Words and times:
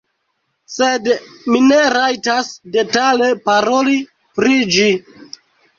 Sed 0.75 1.09
mi 1.55 1.61
ne 1.67 1.77
rajtas 1.97 2.49
detale 2.79 3.31
paroli 3.51 3.99
pri 4.41 4.61
ĝi. 4.79 4.93